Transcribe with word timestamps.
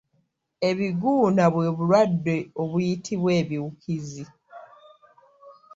Ebiguuna 0.69 1.43
bwe 1.53 1.67
bulwadde 1.77 2.35
obiyitibwa 2.61 3.31
ebiwukiizi. 3.41 4.25